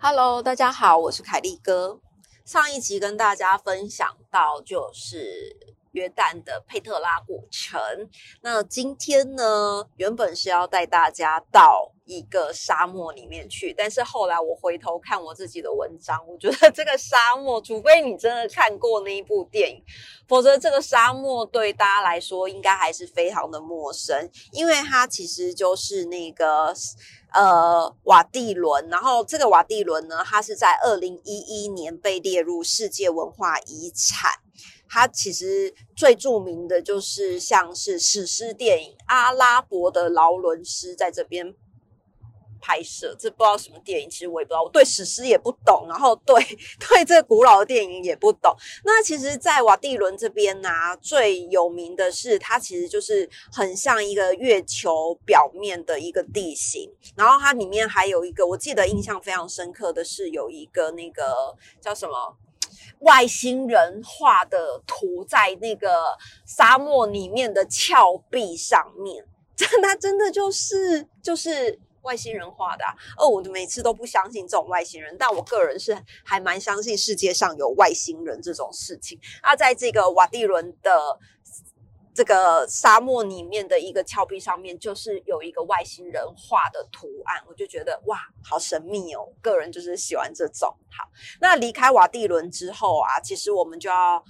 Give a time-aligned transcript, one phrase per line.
[0.00, 2.00] Hello，大家好，我是凯利哥。
[2.44, 5.56] 上一集跟大家分享到就是
[5.92, 7.80] 约旦的佩特拉古城。
[8.42, 19.80] 那今天呢，原本是要带大家到一个沙漠里面去，但是后来我回头看我自己的文章，我觉得 这个沙漠，除非你真的看过那一部电影，
[20.26, 26.74] 否则这个沙漠对大家来说应该还是非常的陌生，因为它其实就是那个。
[27.30, 34.30] 呃，瓦蒂伦，然后这个瓦蒂伦呢，它是在二零一一年被列入世界文化遗产。
[34.88, 41.54] 它其实最著名的就是像是史诗电影《阿拉伯的劳伦斯》在这边。
[42.60, 46.34] 拍摄这不知道什么电影，其实我也不知道，我对史诗也不懂，然后对
[46.80, 48.54] 对这古老的电影也不懂。
[48.84, 62.36] 那其实，在瓦蒂伦这边呢，最有名的是它其实就是很像一个月球表面的一个地形，然后它里面还有一个，我记得印象非常深刻的是有一个那个叫什么
[63.00, 69.24] 外星人画的图在那个沙漠里面的峭壁上面，
[69.56, 71.78] 真的真的就是就是。
[72.08, 79.20] 外星人画的啊哦，我每次都不相信这种外星人，但我个人是还蛮相信世界上有外星人这种事情。
[79.42, 81.18] 那在这个瓦蒂伦的
[82.14, 89.28] 这个沙漠里面的一个峭壁上面，就是有一个外星人画的图案，我就觉得哇，好神秘哦！
[89.42, 90.74] 个人就是喜欢这种。
[90.90, 91.10] 好，
[91.42, 94.24] 那离开瓦蒂伦之后啊，其实我们就要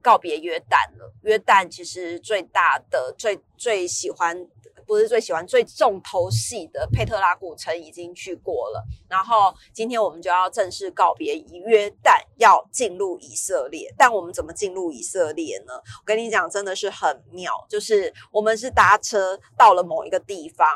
[0.00, 1.12] 告别约旦了。
[1.22, 4.46] 约旦其实最大的、最最喜欢。
[4.90, 13.94] 不是最喜欢最重头戏的佩特拉古城已经去过了，然后今天我们就要正式告别约旦，要进入以色列。
[13.96, 15.74] 但我们怎么进入以色列呢？
[15.74, 20.66] 我跟你讲，真的是很妙，就是我们是搭车到了某一个地方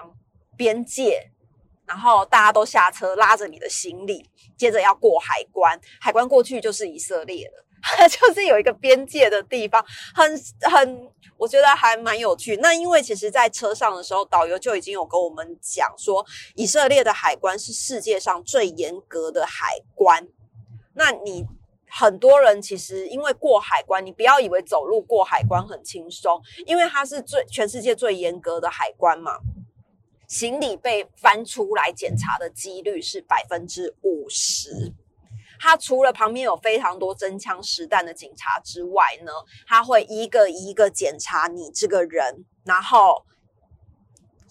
[0.56, 1.32] 边界，
[1.84, 7.64] 然后大家都下车，拉着你的行李，接着要过海关，海关过去就是以色列了。
[8.08, 9.84] 就是有一个边界的地方，
[10.14, 10.40] 很
[10.70, 12.56] 很，我觉得还蛮有趣。
[12.56, 16.24] 那因为其实，在车上的时候，导游就已经有跟我们讲说，
[16.54, 20.26] 以色列的海关是世界上最严格的海关。
[20.94, 21.44] 那你
[21.88, 29.38] 很多人其实因为过海关，你不要以为走路过海关很轻松，因为它是最全世界最严格的海关嘛。
[30.26, 34.92] 行李被翻出来检查的几率是百分之五十。
[35.64, 39.32] 他除了旁边有非常多真枪实弹的警察之外呢，
[39.66, 43.24] 他会一个一个检查你这个人，然后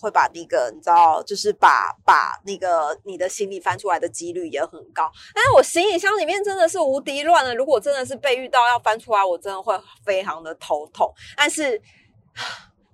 [0.02, 5.12] 会把那个你知道，就是把把那个你的行李翻出来的几率也很高。
[5.36, 11.14] 但是我行李箱里面真的是无敌乱了，如果真的是被遇到要翻出来，我真的会非常的头痛。
[11.38, 11.80] 但是。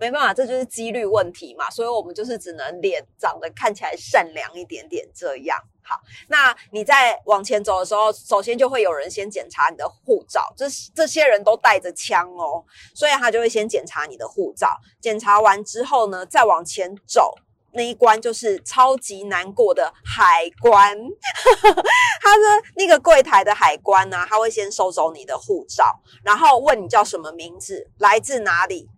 [0.02, 5.58] 没办法，这就是几率问题嘛，所以我们就是只能脸长得看起来善良一点点这样。
[5.81, 12.63] 好，那你在往前走的时候，首先就会有人先检查你的护照，这这些人都带着枪哦，
[12.94, 14.78] 所以他就会先检查你的护照。
[15.01, 17.34] 检查完之后呢，再往前走
[17.72, 20.97] 那一关就是超级难过的海关，
[22.22, 22.44] 他的
[22.75, 28.90] 那个柜台的海关呢，他会先收走你的护照，然后问你叫什么名字，来自哪里。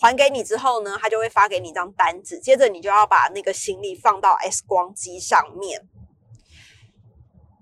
[0.00, 5.80] 还给你之后呢，他就会发给你一张单子，接着你就要把那个行李放到 X 光机上面。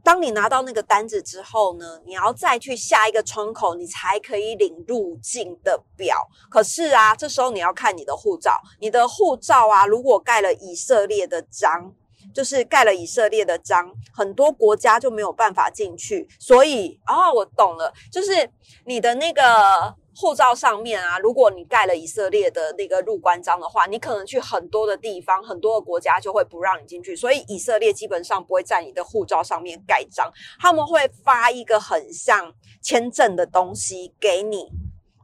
[0.02, 6.28] 当你拿到那个单子之后呢，你要再去下一个窗口，你才可以领入境的表。
[6.50, 11.92] 可是啊，这时候你要看你的护照，你的护照啊，如果盖了以色列的章，
[12.34, 16.28] 就是盖了以色列的章，很多国家就没有办法进去。
[16.38, 18.50] 所以，哦，我懂了，就是
[18.84, 19.94] 你的那个。
[20.20, 27.16] 护照上面啊，如果你盖了以色列的那个入关章的话，你可能去很多的地方、很多的国家就会不让你进去。
[27.16, 30.30] 所以以色列基本上不会在你的护照上面盖章，
[30.60, 32.52] 他们会发一个很像
[32.82, 34.68] 签证的东西给你。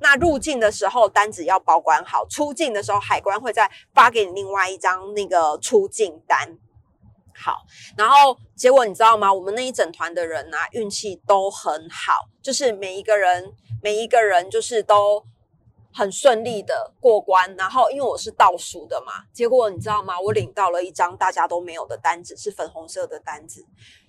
[0.00, 6.56] 那入境的时候单子要保管好，出境的时候海关会再发给你另外一张那个出境单。
[7.36, 7.64] 好，
[7.96, 9.32] 然后结果你知道吗？
[9.32, 13.52] 我们那一整团的人啊，运气都很好，就是每一个人。
[13.82, 15.22] 每一个人就是都
[15.92, 20.18] 很顺利的过关，然后因为我是倒数的嘛，结果你知道吗？
[20.18, 23.64] 我领到了一张大家都没有的单子，是粉红色的单子。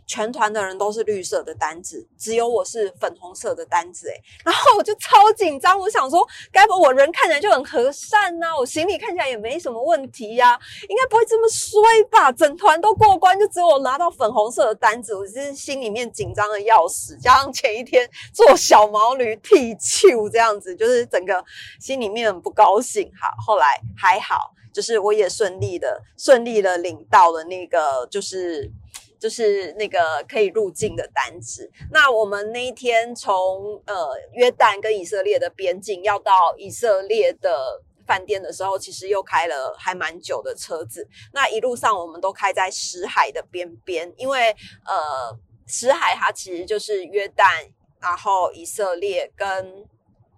[0.07, 4.15] 全团的人都是绿色的单子，只有我是粉红色的单子，诶
[4.45, 10.57] 然后我就超紧张，我想说，该不我人看起来就很和善呐，我行李看起来也没什么问题呀，
[10.87, 12.31] 应该不会这么衰吧？
[12.31, 21.43] 整团都过关，就只有我拿到粉红色的单子，我是心里面紧张的要死，加上前一天坐小毛驴踢球这样子，就是整个
[21.81, 23.11] 心里面很不高兴。
[23.19, 28.71] 好，后来还好，就是我也顺利的顺利的领到了那个，就是。
[29.19, 31.69] 就是那个可以入境的单子。
[31.91, 41.07] 那我们那一天从呃约旦跟以色列的边境要到以色列的饭店的时候，其实又开了还蛮久的车子。
[41.33, 44.51] 那一路上我们都开在死海的边边，因为
[44.85, 47.69] 呃死海它其实就是约旦，
[47.99, 49.85] 然后以色列跟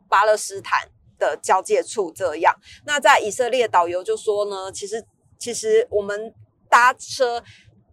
[0.07, 0.89] 巴勒斯坦
[1.19, 2.55] 的交界处这样。
[2.85, 5.05] 那在以色列导游就说呢，其实
[5.37, 6.33] 其实我们
[6.69, 7.43] 搭车。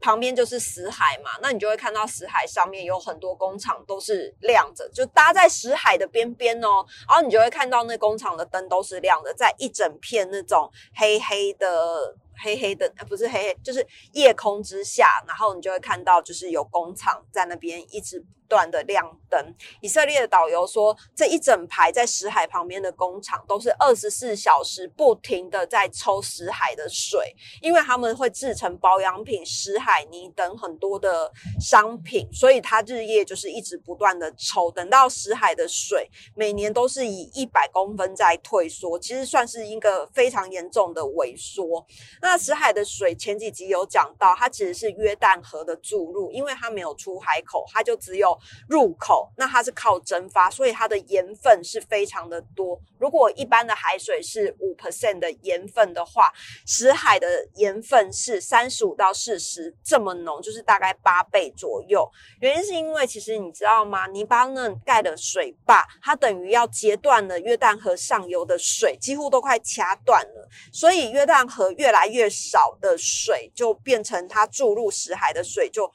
[0.07, 12.15] 旁边就是死海嘛，那你就会看到死海上面有很多工厂都是亮着，就搭在死海的边边哦，然后你就会看到那工厂的灯都是亮的，在一整片那种黑黑的。
[12.43, 19.55] 黑黑的，呃，不是黑黑，就是夜空之下，然后你就会看到，就是有工厂在那边一直不断的亮灯。
[19.81, 34.71] 以色列的导游说，这一整排在死海旁边的工厂都是二十四小时不停的在抽死海的水，因为他们会制成保养品、死海泥等很多的商品，所以它日夜就是一直不断的抽。
[34.71, 41.85] 等到死海的水每年都是以一百公分在退缩，其实算是一个非常严重的萎缩。
[42.29, 48.37] 那死海的水前几集有讲到，它其实是约旦河的注入，因为它没有出海口，它就只有
[48.69, 49.31] 入口。
[49.37, 52.81] 那它是靠蒸发，所以它的盐分是非常的多。
[52.99, 56.33] 如果一般的海水是五 percent 的盐分的话，
[56.67, 62.11] 死海的盐分是三十五到四十这么浓，就是大概八倍左右。
[62.41, 64.09] 原因是因为其实你知道吗？
[64.09, 72.16] 黎巴嫩盖的水坝，它等于要截断了约旦河上游的水，几乎都快掐断了，所以约旦河越来越。
[72.17, 75.91] 越少的水就变成它注入石海的水就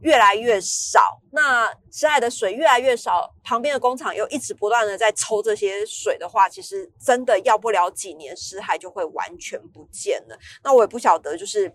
[0.00, 10.36] 越来越少，那死海的水越来越少，旁边的工厂又一直不断的在抽这些水的话，其实真的要不了几年，石海就会完全不见了。
[10.64, 11.72] 那我也不晓得，就是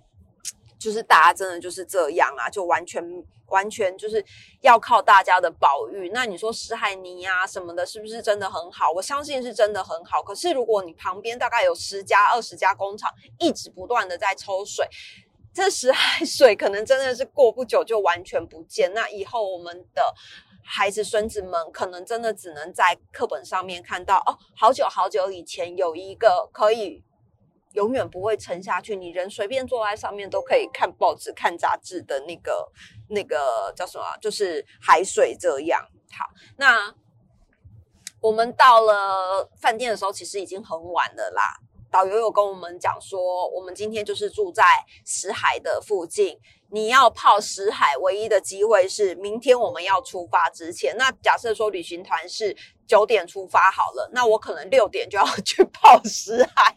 [0.79, 3.03] 就是大家真的就是这样啊，就完全。
[3.50, 4.21] 完全就是
[4.59, 6.09] 要靠大家的保育。
[6.09, 8.91] 那你说石海泥呀什么的，是不是真的很好？
[8.91, 10.21] 我相信是真的很好。
[10.21, 13.09] 可是如果你旁边大概有十家、二十家工厂
[13.39, 14.85] 一直不断的在抽水，
[15.53, 18.94] 这石海 水可能真的是过不久就完全不见。
[18.94, 20.13] 那以后我们的
[20.65, 27.01] 孩子、孙子们可能真的只能在课本上面看到哦，好久好久以前有一个可以。
[27.73, 32.71] 永远不会沉下去，你人随便坐在上面都可以看报纸、看杂志的那个、
[33.09, 34.03] 那个叫什么？
[34.21, 35.81] 就是海水这样。
[36.11, 36.25] 好，
[36.57, 36.93] 那
[38.21, 41.43] 我们到了饭店的时候，其实已经很晚了啦。
[41.89, 44.63] 导游有跟我们讲说，我们今天就是住在
[45.05, 46.37] 石海的附近。
[46.71, 50.95] 你要泡死海，唯一的机会是明天我们要出发之前。
[50.97, 52.55] 那假设说旅行团是
[52.85, 56.73] 九点出发好了，那我可能六点就要 去泡死海。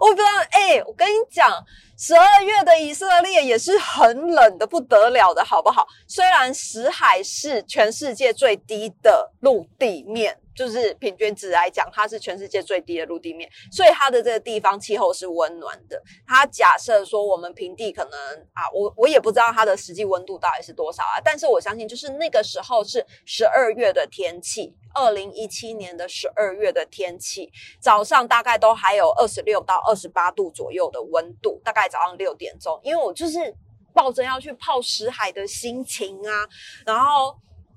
[0.00, 1.50] 我不知道，哎，我跟你讲，
[1.96, 5.86] 十二月的以色列也是很冷的不得了的，好不好？
[6.06, 10.38] 虽然死海是全世界最低的陆地面。
[10.56, 16.00] 就是平均值来讲，它是全世界最低的陆地面，所以它的这个地方气候是温暖的。
[16.28, 18.12] 它假设说我们平地可能
[18.52, 27.50] 啊，我我也也不知道它的实际温度到底是多少啊，但是我相信就是那个时候是十二月的天气，二零一七年的十二月的天气，
[27.80, 33.54] 早上大概都还有二十六到二十八度左右的温度，大概早上六点钟，因为我就是
[33.94, 36.46] 抱着要去泡石海的心情啊，
[36.84, 37.34] 然后。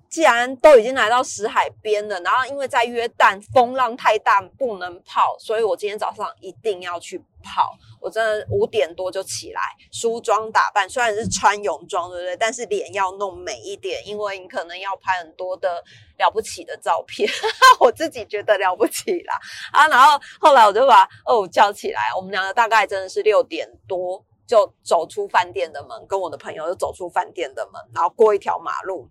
[0.10, 7.78] 既然都已经来到死海边了，然后因为在约旦风浪太大不能泡，所以我今天早上一定要去泡。
[8.00, 9.62] 我真的五点多就起来
[9.92, 12.38] 梳妆打扮，虽然是穿泳装，对不对？
[12.38, 15.84] 但是脸要弄美一点，因为你可能要拍很多的
[16.18, 17.30] 了不起的照片。
[17.80, 19.34] 我自己觉得了不起啦
[19.72, 19.88] 啊！
[19.88, 29.10] 然后后来我就把二五叫起来，我们两个大概真的是六点多就走出饭店的门，跟我的朋友就走出饭店的门，然后过一条马路。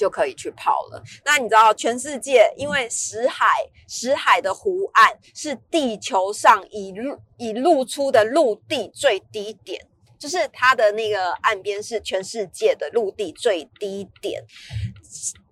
[0.00, 1.02] 就可以去泡了。
[1.26, 3.46] 那你知道，全世界因为死海，
[3.86, 9.86] 死海的湖岸是地球上已露已露出的陆地最低点，
[10.18, 14.42] 就是它的那个岸边是全世界的陆地最低点。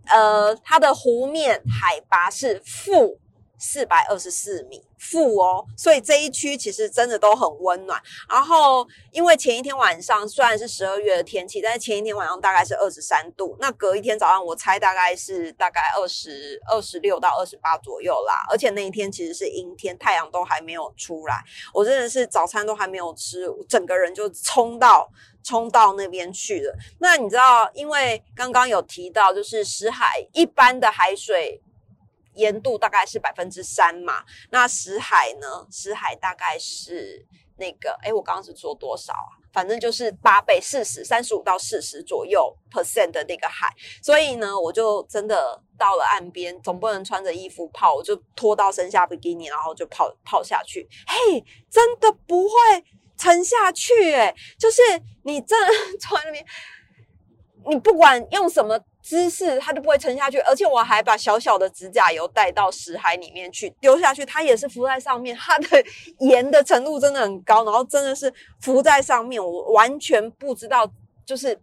[0.07, 3.21] 呃，它的湖面海拔是负
[3.59, 8.01] 四百二十四米，负哦，所以这一区其实真的都很温暖。
[8.29, 18.47] 然后，因为前一天晚上虽然是十二月的天气，但是前一天晚上大概是二十三度，那隔一天早上我猜大概是大概二十二十六到二十八左右啦。
[18.49, 21.43] 而且那一天其实是阴天，太阳都还没有出来，
[21.75, 25.11] 我真的是早餐都还没有吃，整个人就冲到
[25.43, 26.77] 冲到那边去了。
[27.01, 31.61] 那你知道，因为刚刚有提到，就是石海一般的海水。
[32.39, 35.67] 盐度大概是百分之三嘛，那死海呢？
[35.71, 37.27] 死海大概是
[37.57, 39.37] 那个，哎，我刚刚是说多少啊？
[39.53, 43.69] 反正就是八倍，四十三十五到四十左右 percent 的那个海。
[44.03, 50.89] 所以呢，我就真的到了岸边，总不能穿着衣服泡，我就脱到身下比基尼，然后就泡泡下去。
[51.07, 52.55] 嘿，真的不会
[53.17, 54.81] 沉下去，哎，就是
[55.25, 55.69] 你真的
[55.99, 56.45] 穿那边，
[57.69, 58.79] 你不管用什么。
[59.01, 65.83] 姿势它都不会沉下去，而且我还把小小的指甲油带到石海里面去丢下去，它也是浮在上面，它的
[66.19, 70.87] 盐的程度真的很高，然后真的是浮在上面，我完全不知道，
[71.25, 71.59] 就是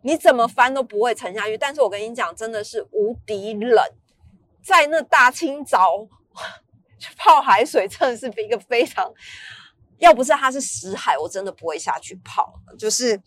[0.00, 1.58] 你怎么翻都不会沉下去。
[1.58, 3.84] 但是我跟你讲，真的是无敌冷，
[4.62, 6.08] 在那大清早
[6.98, 9.12] 去泡海水，真的是一个非常，
[9.98, 13.20] 要不是它是石海，我真的不会下去泡，就是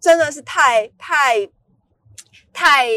[0.00, 1.48] 真的是太太。
[2.58, 2.88] 太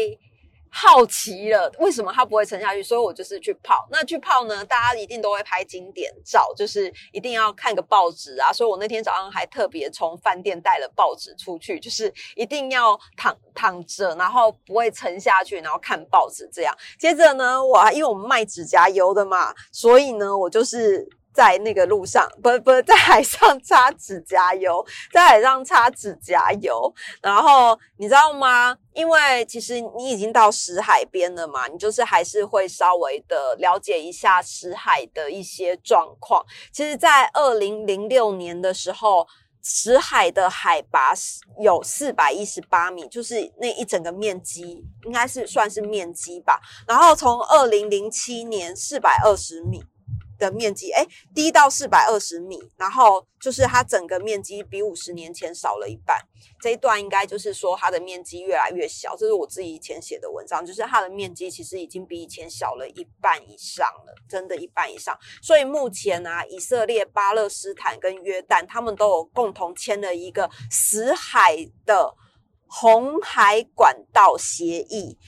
[0.70, 2.82] 好奇了，为什么它不会沉下去？
[2.82, 3.86] 所以我就是去泡。
[3.90, 4.64] 那去泡呢？
[4.64, 8.50] 大家一定都会拍经典照，就是一定要看个报纸啊。
[8.50, 16.74] 所以我那天早上还特别从饭店带了报纸出去，就是一定要躺躺着，然后不会沉下去，然后看报纸这样。
[16.98, 21.06] 接着呢，我因为我们卖指甲油的嘛，所以呢，我就是。
[21.32, 26.92] 在那个路上，不不，在海上擦指甲油， 在海上擦指甲油。
[27.22, 28.76] 然后你知道吗？
[28.92, 36.44] 因为其实你已经到石海边了嘛，你就是还是会稍微的了解一下石海的一些状况。
[36.72, 39.26] 其实，在二零零六年的时候，
[39.62, 41.12] 石海的海拔
[41.60, 46.60] 有四百一十八米，就是那一整个面积应该是算是面积吧。
[46.88, 49.80] 然后从二零零七年四百二十米。
[50.40, 56.18] 的面积哎，低到四百二十米，然后就是它整个面积比五十年前少了一半。
[56.60, 65.16] 这一段应该就是说它的面积越来越小，这是我自己以前写的文章，就是它的面积其实已经比以前小了一半以上了，真的一半以上。
[65.42, 72.14] 所以目前啊，以色列、巴勒斯坦跟约旦他们都有共同签了一个死海的
[72.66, 75.18] 红海管道协议。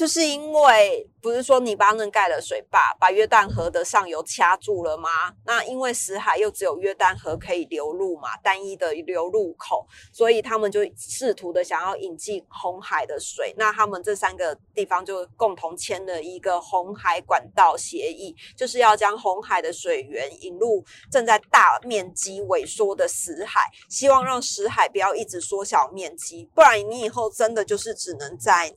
[0.00, 5.10] 就是因为不是说黎巴嫩盖了水坝，把约旦河的上游掐住了吗？
[5.44, 13.54] 那因为死海又只有约旦河可以流入嘛，单一的流入口，所以他们就试图的想要引进红海的水。
[13.58, 28.74] 那他们这三个地方就共同签了一个红海管道协议，就是要将红海的水源引入正在大面积萎缩的死海，希望让死海不要一直缩小面积，不然你以后真的就是只能在。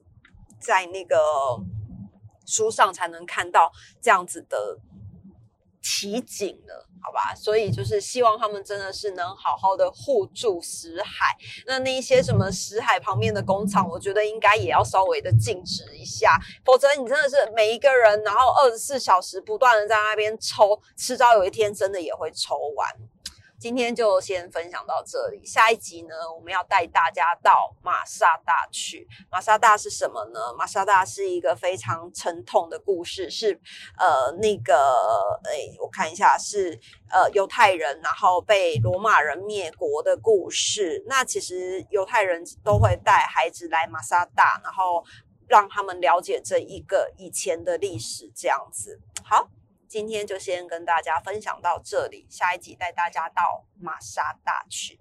[0.63, 1.17] 在那个
[2.45, 4.77] 书上才能看到这样子的
[5.81, 7.35] 奇景了，好吧？
[7.35, 11.35] 所以就是希望他们真的是能好好的护住死海。
[11.67, 22.89] 那那一些什么死海旁边的工厂，我觉得应该也要稍微的禁止一下，否则你真的是每一个人，然后二十四小时不断的在那边抽，迟早有一天真的也会抽完。
[23.63, 29.07] 今天就先分享到这里，下一集呢，我们要带大家到马萨大去。
[29.31, 30.53] 马萨大是什么呢？
[30.57, 33.57] 马萨大是一个非常沉痛的故事，是
[33.97, 36.77] 呃那个诶，我看一下，是
[37.09, 41.01] 呃犹太人然后被罗马人灭国的故事。
[41.07, 45.01] 那其实犹太人都会带孩子来马萨大，然后
[45.47, 48.99] 让他们了解这一个以前的历史，这样子。
[49.23, 49.47] 好。
[49.93, 54.99] 今天就先跟大家分享到这里，下一集带大家到玛莎大去。